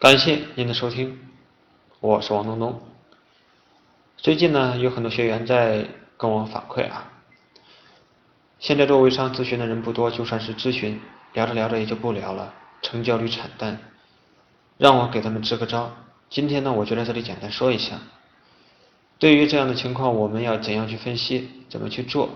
[0.00, 1.18] 感谢您的收听，
[2.00, 2.80] 我是王东东。
[4.16, 5.84] 最近呢，有很多学员在
[6.16, 7.12] 跟我反馈啊，
[8.58, 10.98] 现在做微商咨询的人不多，就算是咨询，
[11.34, 13.78] 聊着聊着也就不聊了，成交率惨淡，
[14.78, 15.94] 让我给他们支个招。
[16.30, 17.98] 今天呢，我就在这里简单说一下，
[19.18, 22.30] 对于这样的情况，我们要怎样去分析，怎么去做？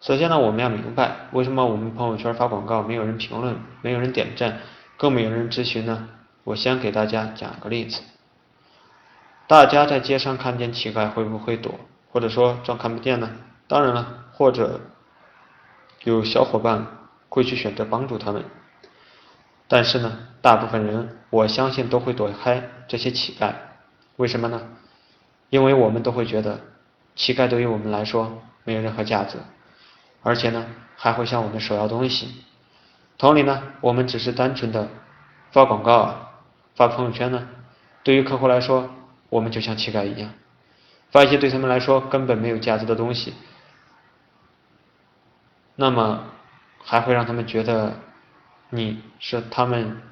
[0.00, 4.60] 首先呢，我们要明白为什么我们朋友圈发广告没有人评论，没有人点赞，
[4.96, 6.08] 更没有人咨询呢？
[6.44, 8.02] 我先给大家讲个例子，
[9.46, 11.74] 大家在街上看见乞丐会不会躲，
[12.12, 13.30] 或者说装看不见呢？
[13.66, 14.80] 当然了，或者
[16.02, 16.86] 有小伙伴
[17.30, 18.44] 会去选择帮助他们，
[19.68, 23.54] 但是呢，大部分人我相信都会躲开这些乞丐，
[24.16, 24.60] 为什么呢？
[25.48, 26.60] 因为我们都会觉得
[27.16, 29.38] 乞丐对于我们来说没有任何价值，
[30.22, 32.44] 而且呢还会向我们索要东西。
[33.16, 34.88] 同理呢，我们只是单纯的
[35.50, 36.23] 发广告啊。
[36.74, 37.48] 发朋友圈呢，
[38.02, 38.90] 对于客户来说，
[39.28, 40.32] 我们就像乞丐一样，
[41.10, 43.32] 发一些对他们来说根本没有价值的东西，
[45.76, 46.24] 那么
[46.82, 47.94] 还会让他们觉得
[48.70, 50.02] 你是他们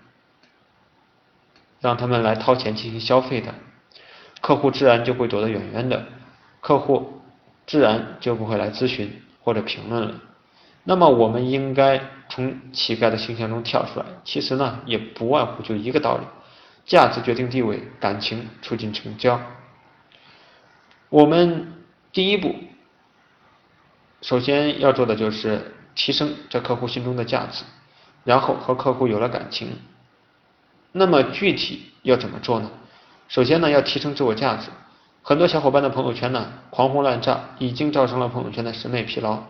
[1.81, 3.53] 让他们来掏钱进行消费的，
[4.41, 6.07] 客户自然就会躲得远远的，
[6.61, 7.21] 客户
[7.67, 10.15] 自然就不会来咨询或者评论了。
[10.85, 16.25] 那么我们应该从乞丐的形象中跳出来，其实呢，也不外乎就一个道理。
[16.85, 19.41] 价值决定地位，感情促进成交。
[21.09, 21.73] 我们
[22.13, 22.55] 第一步，
[24.21, 27.65] 首先要做的就是提升在客户心中的价值，
[28.25, 29.79] 然后和客户有了感情。
[30.91, 32.71] 那么具体要怎么做呢？
[33.29, 34.69] 首先呢，要提升自我价值。
[35.23, 39.43] 很多小伙伴的朋友圈呢，狂轰滥炸，已经造成了朋友圈的审美疲劳。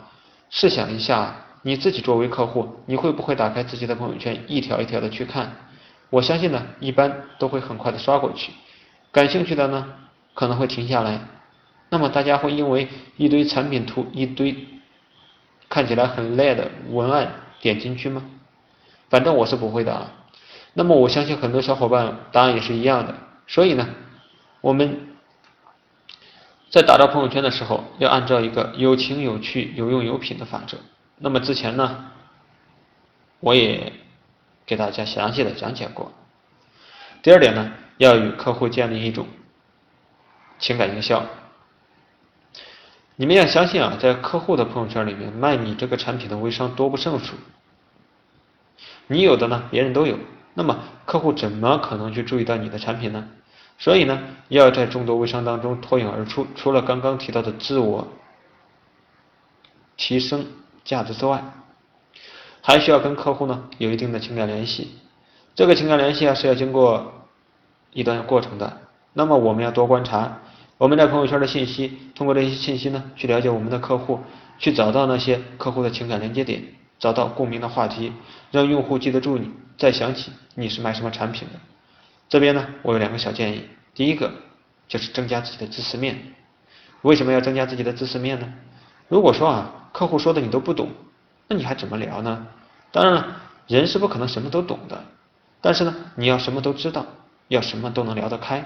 [0.50, 5.56] 试想一下，你自己作为客户，你会不会打开自己的朋友圈，一条一条的去看？
[6.12, 8.52] 我相信呢，一般都会很快的刷过去，
[9.10, 9.94] 感兴趣的呢
[10.34, 11.18] 可能会停下来。
[11.88, 14.54] 那么大家会因为一堆产品图、一堆
[15.70, 17.32] 看起来很累的文案
[17.62, 18.22] 点进去吗？
[19.08, 20.12] 反正我是不会的啊。
[20.74, 23.14] 那么我相信很多小伙伴答案也是一样的。
[23.46, 23.88] 所以呢，
[24.60, 25.16] 我们
[26.68, 30.76] 在打造朋友圈的时候，要按照一个有情有趣、有用有品的法则。
[31.16, 32.04] 那么之前呢，
[33.40, 33.94] 我也。
[34.66, 36.12] 给大家详细的讲解过。
[37.22, 39.26] 第二点呢，要与客户建立一种
[40.58, 41.24] 情感营销。
[43.16, 47.34] 你们要相信啊，在客户的朋友圈里面卖你这个产品的微商多不胜数。
[49.06, 50.18] 你有的呢，别人都有，
[50.54, 53.28] 那么客户怎么可能去注意到你的产品呢？
[53.78, 56.46] 所以呢，要在众多微商当中脱颖而出。
[56.56, 58.08] 除了刚刚提到的自我
[59.96, 60.46] 提升
[60.84, 61.44] 价值之外，
[62.64, 64.92] 还需要跟客户呢有一定的情感联系，
[65.56, 67.12] 这个情感联系啊是要经过
[67.92, 68.78] 一段过程的。
[69.12, 70.38] 那么我们要多观察
[70.78, 74.20] 我们在朋友圈的信息，通过这些信息呢去了解我们的客户，
[74.58, 76.62] 去找到那些客户的情感连接点，
[77.00, 78.12] 找到共鸣的话题，
[78.52, 81.58] 让用户记得住你，再想起你是卖什么产品的。
[82.28, 84.32] 这边呢我有两个小建议，第一个
[84.86, 86.32] 就是增加自己的知识面。
[87.02, 88.52] 为什么要增加自己的知识面呢？
[89.08, 90.88] 如果说啊客户说的你都不懂。
[91.52, 92.46] 那你还怎么聊呢？
[92.90, 93.26] 当然了，
[93.66, 95.04] 人是不可能什么都懂的，
[95.60, 97.04] 但是呢，你要什么都知道，
[97.48, 98.64] 要什么都能聊得开。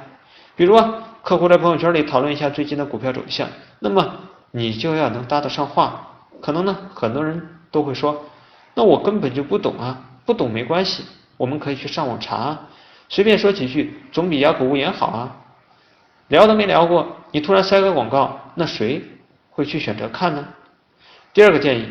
[0.54, 3.48] 比如啊，客户在朋友圈里讨论一下最近的股票走向，
[3.80, 4.14] 那么
[4.52, 6.28] 你就要能搭得上话。
[6.40, 8.24] 可能呢，很多人都会说，
[8.74, 11.04] 那我根本就不懂啊，不懂没关系，
[11.36, 12.68] 我们可以去上网查啊，
[13.08, 15.36] 随便说几句，总比哑口无言好啊。
[16.28, 19.02] 聊都没聊过，你突然塞个广告，那谁
[19.50, 20.46] 会去选择看呢？
[21.34, 21.88] 第二个建议。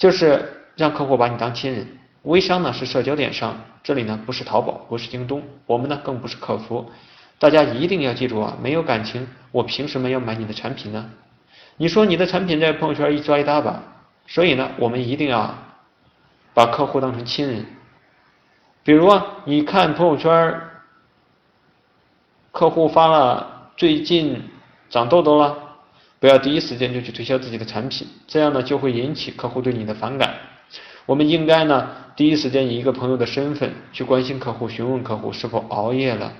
[0.00, 1.86] 就是让客户把你当亲人。
[2.22, 6.90] 微商呢是社交电商，这里呢不是淘宝，不是京东，我们呢更不是客服。
[7.38, 11.10] 大家一定要记住啊，没有感情，我凭什么要买你的产品呢？
[11.76, 13.82] 你说你的产品在朋友圈一抓一大把，
[14.26, 15.54] 所以呢，我们一定要
[16.54, 17.66] 把客户当成亲人。
[18.82, 20.60] 比如啊，你看朋友圈，
[22.52, 24.42] 客户发了最近
[24.88, 25.69] 长痘痘了。
[26.20, 30.34] 不要第一时间就去推销自己的产品，这样呢就会引起客户对你的反感。
[31.06, 36.32] 我们应该呢第一时间以一个朋友的身份去关心客户，询问客户是否熬夜了，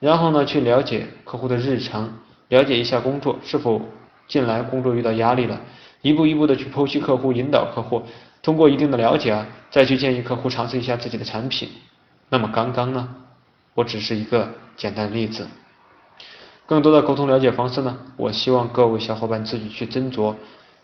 [0.00, 2.12] 然后呢去了解客户的日常，
[2.48, 3.80] 了解一下工作是否
[4.26, 5.60] 近来工作遇到压力了，
[6.02, 8.02] 一步一步的去剖析客户，引导客户，
[8.42, 11.68] 通过一定的了解啊，再去建议客户尝试一下自己的产品。
[12.28, 13.08] 那么刚刚呢，
[13.74, 15.46] 我只是一个简单例子。
[16.70, 17.98] 更多的沟通了解方式呢？
[18.16, 20.36] 我希望各位小伙伴自己去斟酌，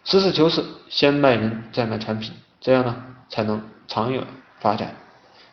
[0.05, 2.97] 实事求是，先卖人再卖产品，这样呢
[3.29, 4.21] 才能长远
[4.59, 4.97] 发展。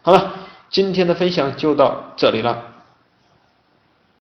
[0.01, 0.33] 好了。
[0.71, 2.72] 今天的分享就到这里了。